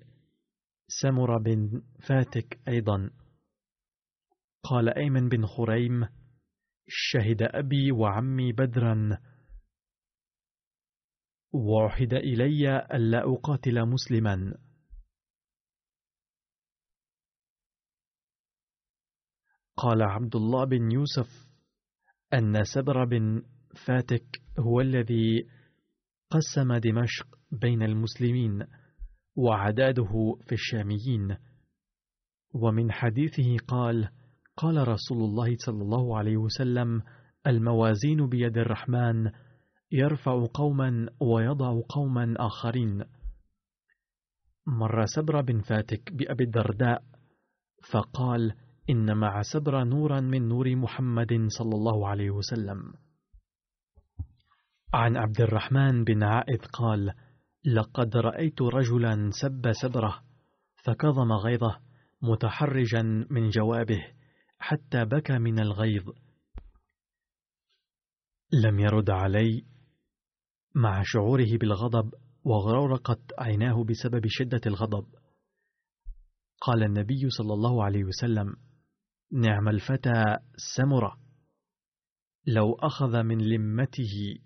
[0.89, 3.11] سمر بن فاتك أيضا.
[4.63, 6.09] قال أيمن بن خريم
[6.89, 9.19] شهد أبي وعمي بدرا.
[11.53, 14.59] وعهد إلي ألا أقاتل مسلما.
[19.77, 21.51] قال عبد الله بن يوسف
[22.35, 23.43] أن سبر بن
[23.87, 25.49] فاتك هو الذي
[26.31, 28.67] قسم دمشق بين المسلمين
[29.37, 31.37] وعداده في الشاميين.
[32.55, 34.09] ومن حديثه قال
[34.57, 37.03] قال رسول الله صلى الله عليه وسلم
[37.47, 39.31] الموازين بيد الرحمن
[39.93, 43.05] يرفع قوما ويضع قوما آخرين.
[44.67, 47.03] مر سبر بن فاتك بأبي الدرداء
[47.93, 48.53] فقال
[48.91, 53.10] إن مع سبر نورا من نور محمد صلى الله عليه وسلم.
[54.95, 57.15] عن عبد الرحمن بن عائذ قال
[57.65, 60.25] لقد رأيت رجلا سب سبره
[60.85, 61.81] فكظم غيظه
[62.23, 64.07] متحرجا من جوابه
[64.59, 66.11] حتى بكى من الغيظ.
[68.53, 69.65] لم يرد علي
[70.75, 72.15] مع شعوره بالغضب
[72.45, 75.07] وغرورقت عيناه بسبب شدة الغضب.
[76.61, 78.57] قال النبي صلى الله عليه وسلم
[79.33, 80.37] نعم الفتى
[80.77, 81.17] سمرة
[82.47, 84.39] لو أخذ من لمته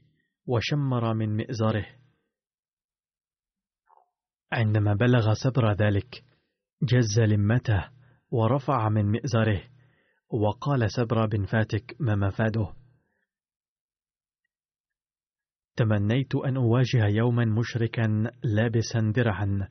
[0.47, 1.87] وشمر من مئزره.
[4.53, 6.25] عندما بلغ سبر ذلك
[6.83, 7.91] جز لمته
[8.31, 9.63] ورفع من مئزره
[10.31, 12.75] وقال سبر بن فاتك ما مفاده.
[15.77, 19.69] تمنيت أن أواجه يوما مشركا لابسا درعا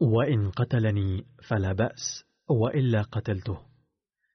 [0.00, 3.58] وإن قتلني فلا بأس وإلا قتلته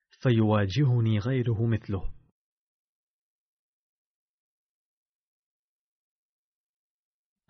[0.10, 2.15] فيواجهني غيره مثله.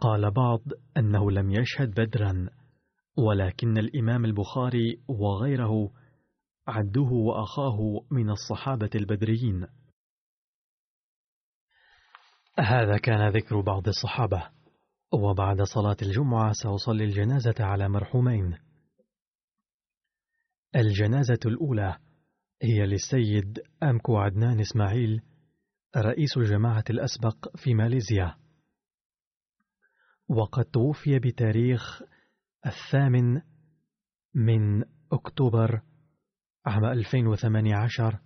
[0.05, 0.61] قال بعض
[0.97, 2.49] أنه لم يشهد بدرا
[3.17, 5.91] ولكن الإمام البخاري وغيره
[6.67, 7.77] عدوه وأخاه
[8.11, 9.67] من الصحابة البدريين.
[12.59, 14.49] هذا كان ذكر بعض الصحابة
[15.13, 18.57] وبعد صلاة الجمعة سأصلي الجنازة على مرحومين.
[20.75, 21.97] الجنازة الأولى
[22.61, 25.21] هي للسيد أمكو عدنان إسماعيل
[25.97, 28.44] رئيس الجماعة الأسبق في ماليزيا.
[30.29, 32.01] وقد توفي بتاريخ
[32.65, 33.41] الثامن
[34.35, 35.81] من أكتوبر
[36.65, 38.19] عام 2018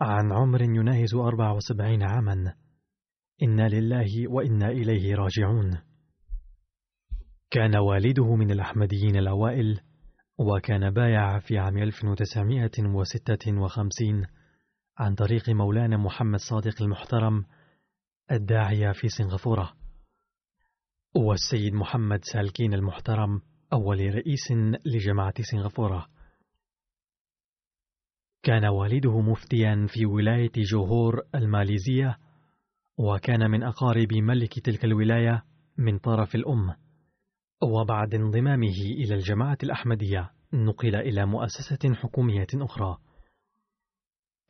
[0.00, 2.54] عن عمر يناهز 74 عاما.
[3.42, 5.78] إنا لله وإنا إليه راجعون.
[7.50, 9.80] كان والده من الأحمديين الأوائل
[10.38, 14.26] وكان بايع في عام 1956
[14.98, 17.44] عن طريق مولانا محمد صادق المحترم
[18.32, 19.83] الداعية في سنغافورة.
[21.16, 23.40] والسيد محمد سالكين المحترم
[23.72, 24.52] أول رئيس
[24.86, 26.06] لجماعة سنغافورة.
[28.42, 32.18] كان والده مفتيا في ولاية جوهور الماليزية
[32.98, 35.42] وكان من أقارب ملك تلك الولاية
[35.78, 36.74] من طرف الأم.
[37.62, 42.96] وبعد انضمامه إلى الجماعة الأحمدية نقل إلى مؤسسة حكومية أخرى.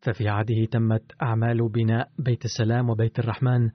[0.00, 3.70] ففي عهده تمت أعمال بناء بيت السلام وبيت الرحمن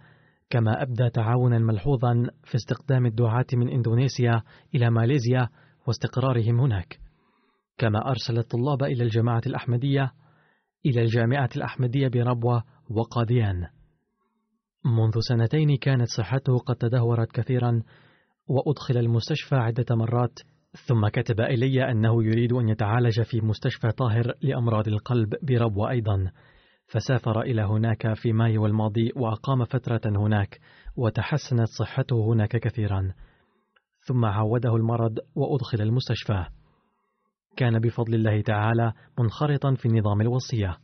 [0.49, 4.43] كما أبدى تعاونا ملحوظا في استقدام الدعاة من إندونيسيا
[4.75, 5.49] إلى ماليزيا
[5.87, 6.99] واستقرارهم هناك.
[7.77, 10.11] كما أرسل الطلاب إلى الجماعة الأحمدية
[10.85, 13.67] إلى الجامعة الأحمدية بربوة وقاديان.
[14.85, 17.83] منذ سنتين كانت صحته قد تدهورت كثيرا
[18.47, 20.39] وأدخل المستشفى عدة مرات
[20.73, 26.31] ثم كتب إلي أنه يريد أن يتعالج في مستشفى طاهر لأمراض القلب بربوة أيضا.
[26.87, 30.59] فسافر إلى هناك في مايو الماضي وأقام فترة هناك
[30.97, 33.13] وتحسنت صحته هناك كثيرا.
[34.07, 36.45] ثم عوده المرض وأدخل المستشفى.
[37.57, 40.77] كان بفضل الله تعالى منخرطا في نظام الوصية.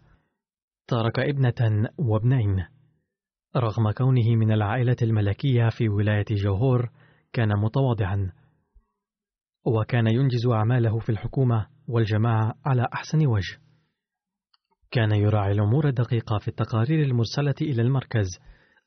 [0.87, 2.65] ترك ابنة وابنين.
[3.57, 6.89] رغم كونه من العائلة الملكية في ولاية جوهور
[7.33, 8.31] كان متواضعا.
[9.65, 13.57] وكان ينجز أعماله في الحكومة والجماعة على أحسن وجه.
[14.91, 18.27] كان يراعي الأمور الدقيقة في التقارير المرسلة إلى المركز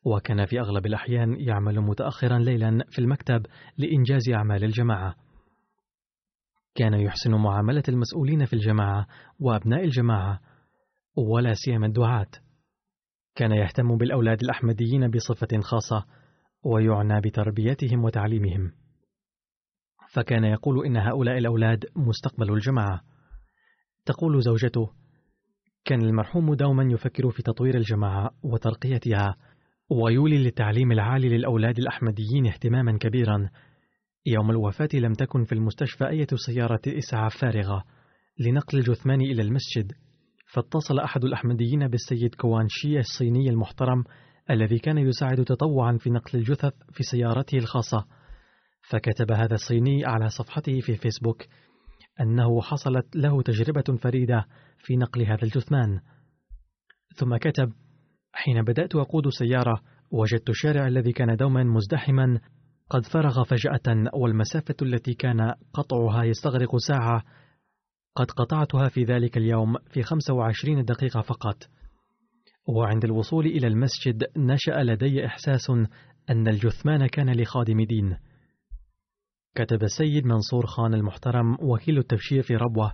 [0.05, 3.47] وكان في أغلب الأحيان يعمل متأخرا ليلا في المكتب
[3.79, 5.15] لإنجاز أعمال الجماعة.
[6.75, 9.07] كان يحسن معاملة المسؤولين في الجماعة
[9.41, 10.41] وأبناء الجماعة
[11.17, 12.31] ولا سيما الدعاة.
[13.35, 16.07] كان يهتم بالأولاد الأحمديين بصفة خاصة
[16.65, 18.82] ويعنى بتربيتهم وتعليمهم.
[20.13, 23.01] فكان يقول إن هؤلاء الأولاد مستقبل الجماعة.
[24.05, 24.91] تقول زوجته
[25.85, 29.37] كان المرحوم دوما يفكر في تطوير الجماعة وترقيتها
[29.91, 33.51] ويولي للتعليم العالي للأولاد الأحمديين اهتماما كبيرا.
[34.27, 37.85] يوم الوفاة لم تكن في المستشفى أي سيارة إسعاف فارغة
[38.39, 39.93] لنقل الجثمان إلى المسجد
[40.55, 44.05] فاتصل أحد الأحمديين بالسيد كوانشي الصيني المحترم
[44.51, 48.07] الذي كان يساعد تطوعا في نقل الجثث في سيارته الخاصة.
[48.91, 51.43] فكتب هذا الصيني على صفحته في فيسبوك
[52.21, 54.47] أنه حصلت له تجربة فريدة
[54.79, 56.01] في نقل هذا الجثمان.
[57.17, 57.73] ثم كتب
[58.33, 62.41] حين بدأت أقود سيارة وجدت الشارع الذي كان دوما مزدحما
[62.91, 67.23] قد فرغ فجأة والمسافة التي كان قطعها يستغرق ساعة
[68.15, 71.57] قد قطعتها في ذلك اليوم في 25 دقيقة فقط.
[72.69, 75.71] وعند الوصول إلى المسجد نشأ لدي إحساس
[76.31, 78.17] أن الجثمان كان لخادم دين.
[79.55, 82.93] كتب السيد منصور خان المحترم وكيل التبشير في ربوة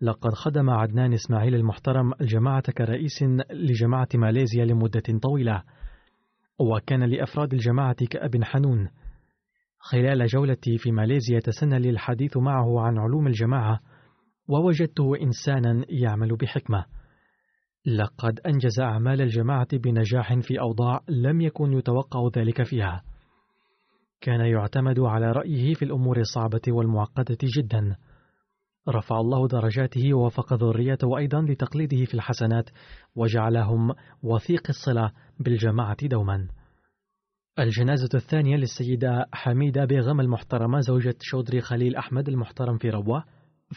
[0.00, 5.62] لقد خدم عدنان إسماعيل المحترم الجماعة كرئيس لجماعة ماليزيا لمدة طويلة
[6.60, 8.88] وكان لأفراد الجماعة كأب حنون.
[9.78, 13.80] خلال جولتي في ماليزيا تسنى لي الحديث معه عن علوم الجماعة
[14.48, 16.84] ووجدته إنسانا يعمل بحكمة.
[17.86, 23.02] لقد أنجز أعمال الجماعة بنجاح في أوضاع لم يكن يتوقع ذلك فيها.
[24.20, 27.96] كان يعتمد على رأيه في الأمور الصعبة والمعقدة جدا.
[28.88, 32.70] رفع الله درجاته ووفق ذريته أيضا لتقليده في الحسنات
[33.14, 36.48] وجعلهم وثيق الصلة بالجماعة دوما.
[37.58, 43.24] الجنازة الثانية للسيدة حميدة بيغم المحترمة زوجة شودري خليل أحمد المحترم في ربوة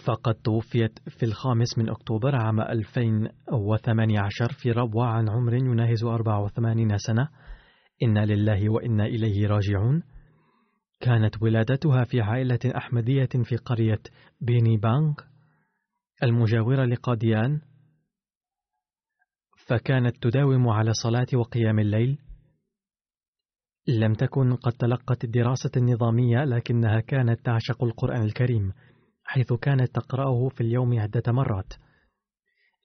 [0.05, 7.29] فقد توفيت في الخامس من أكتوبر عام 2018 في ربوة عن عمر يناهز 84 سنة.
[8.03, 10.03] إنا لله وإنا إليه راجعون.
[10.99, 14.01] كانت ولادتها في عائلة أحمدية في قرية
[14.41, 15.13] بيني بانغ
[16.23, 17.61] المجاورة لقاديان.
[19.67, 22.17] فكانت تداوم على صلاة وقيام الليل.
[23.87, 28.73] لم تكن قد تلقت الدراسة النظامية لكنها كانت تعشق القرآن الكريم
[29.23, 31.73] حيث كانت تقرأه في اليوم عدة مرات.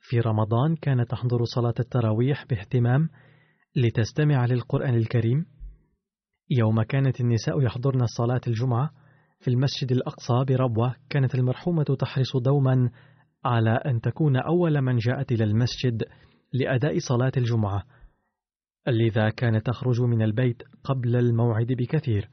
[0.00, 3.08] في رمضان كانت تحضر صلاة التراويح باهتمام
[3.76, 5.53] لتستمع للقرآن الكريم.
[6.50, 8.90] يوم كانت النساء يحضرن الصلاة الجمعة
[9.40, 12.90] في المسجد الأقصى بربوة كانت المرحومة تحرص دوما
[13.44, 16.02] على أن تكون أول من جاءت إلى المسجد
[16.52, 17.84] لأداء صلاة الجمعة.
[18.88, 22.28] لذا كانت تخرج من البيت قبل الموعد بكثير.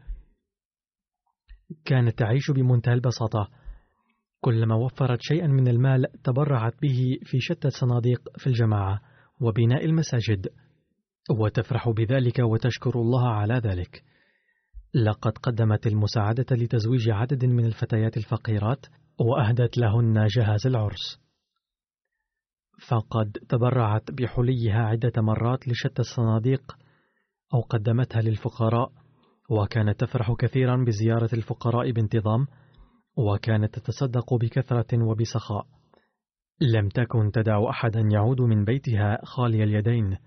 [1.86, 3.50] كانت تعيش بمنتهى البساطة.
[4.42, 9.02] كلما وفرت شيئا من المال تبرعت به في شتى الصناديق في الجماعة
[9.42, 10.48] وبناء المساجد.
[11.30, 14.04] وتفرح بذلك وتشكر الله على ذلك.
[14.94, 18.86] لقد قدمت المساعدة لتزويج عدد من الفتيات الفقيرات
[19.20, 21.22] وأهدت لهن جهاز العرس.
[22.90, 26.78] فقد تبرعت بحليها عدة مرات لشتى الصناديق
[27.54, 28.92] أو قدمتها للفقراء
[29.50, 32.48] وكانت تفرح كثيرا بزيارة الفقراء بانتظام
[33.18, 35.66] وكانت تتصدق بكثرة وبسخاء.
[36.62, 40.18] لم تكن تدع أحدا يعود من بيتها خالي اليدين.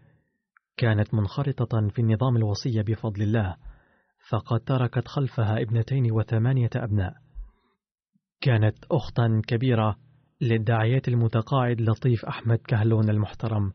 [0.77, 3.57] كانت منخرطة في النظام الوصي بفضل الله
[4.31, 7.14] فقد تركت خلفها ابنتين وثمانية أبناء.
[8.41, 9.97] كانت أختا كبيرة
[10.41, 13.72] للداعية المتقاعد لطيف أحمد كهلون المحترم.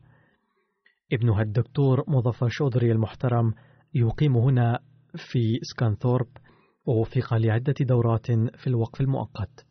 [1.12, 3.54] ابنها الدكتور مظفر شودري المحترم
[3.94, 4.78] يقيم هنا
[5.16, 6.28] في سكانثورب
[6.86, 9.66] ووفق لعدة دورات في الوقف المؤقت.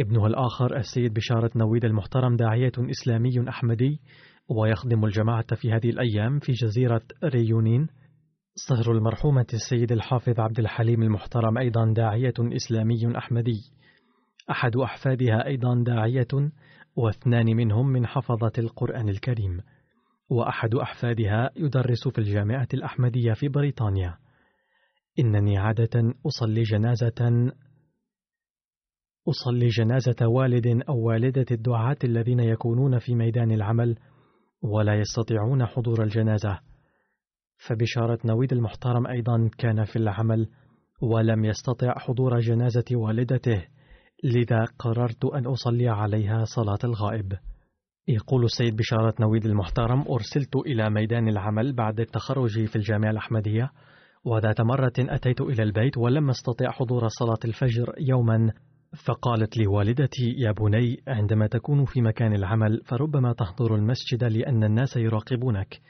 [0.00, 4.00] ابنها الآخر السيد بشارة نويد المحترم داعية إسلامي أحمدي
[4.48, 7.88] ويخدم الجماعة في هذه الأيام في جزيرة ريونين.
[8.54, 13.60] صهر المرحومة السيد الحافظ عبد الحليم المحترم أيضا داعية إسلامي أحمدي.
[14.50, 16.50] أحد أحفادها أيضا داعية
[16.96, 19.60] واثنان منهم من حفظة القرآن الكريم.
[20.30, 24.18] وأحد أحفادها يدرس في الجامعة الأحمدية في بريطانيا.
[25.18, 27.52] إنني عادة أصلي جنازة
[29.28, 33.96] أصلي جنازة والد أو والدة الدعاة الذين يكونون في ميدان العمل
[34.64, 36.58] ولا يستطيعون حضور الجنازة.
[37.68, 40.48] فبشارة نويد المحترم أيضا كان في العمل
[41.02, 43.64] ولم يستطع حضور جنازة والدته
[44.24, 47.32] لذا قررت أن أصلي عليها صلاة الغائب.
[48.08, 53.70] يقول السيد بشارة نويد المحترم أرسلت إلى ميدان العمل بعد التخرج في الجامعة الأحمدية
[54.24, 58.52] وذات مرة أتيت إلى البيت ولم أستطع حضور صلاة الفجر يوما
[58.94, 64.96] فقالت لي والدتي يا بني عندما تكون في مكان العمل فربما تحضر المسجد لأن الناس
[64.96, 65.80] يراقبونك.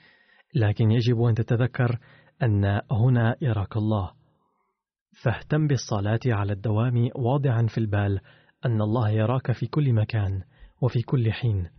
[0.54, 1.98] لكن يجب أن تتذكر
[2.42, 4.10] أن هنا يراك الله.
[5.22, 8.20] فاهتم بالصلاة على الدوام واضعا في البال
[8.64, 10.42] أن الله يراك في كل مكان
[10.82, 11.70] وفي كل حين.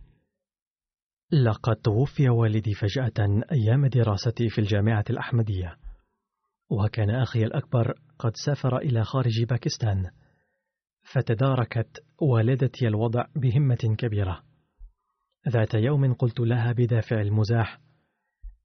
[1.32, 5.76] لقد توفي والدي فجأة أيام دراستي في الجامعة الأحمدية.
[6.70, 10.10] وكان أخي الأكبر قد سافر إلى خارج باكستان.
[11.12, 14.42] فتداركت والدتي الوضع بهمة كبيرة.
[15.48, 17.78] ذات يوم قلت لها بدافع المزاح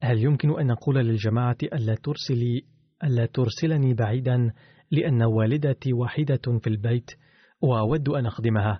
[0.03, 2.65] هل يمكن أن نقول للجماعة ألا ترسلي
[3.03, 4.53] ألا ترسلني بعيدا
[4.91, 7.11] لأن والدتي وحيدة في البيت
[7.61, 8.79] وأود أن أخدمها؟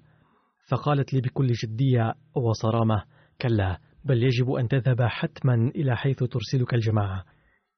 [0.68, 3.04] فقالت لي بكل جدية وصرامة
[3.42, 7.26] كلا بل يجب أن تذهب حتما إلى حيث ترسلك الجماعة.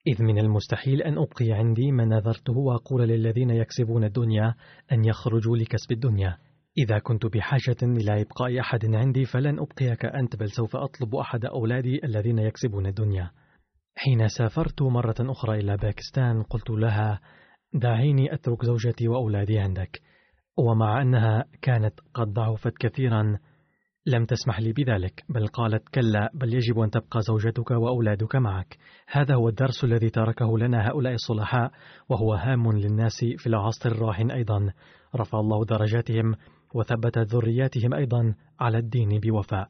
[0.07, 4.55] إذ من المستحيل أن أبقي عندي ما نذرته وأقول للذين يكسبون الدنيا
[4.91, 6.37] أن يخرجوا لكسب الدنيا.
[6.77, 12.05] إذا كنت بحاجة إلى إبقاء أحد عندي فلن أبقيك أنت بل سوف أطلب أحد أولادي
[12.05, 13.31] الذين يكسبون الدنيا.
[13.95, 17.19] حين سافرت مرة أخرى إلى باكستان قلت لها
[17.73, 20.01] دعيني أترك زوجتي وأولادي عندك.
[20.57, 23.39] ومع أنها كانت قد ضعفت كثيرا
[24.05, 28.77] لم تسمح لي بذلك بل قالت كلا بل يجب أن تبقى زوجتك وأولادك معك.
[29.07, 31.71] هذا هو الدرس الذي تركه لنا هؤلاء الصلحاء
[32.09, 34.73] وهو هام للناس في العصر الراهن أيضا.
[35.15, 36.35] رفع الله درجاتهم
[36.73, 39.69] وثبت ذرياتهم أيضا على الدين بوفاء.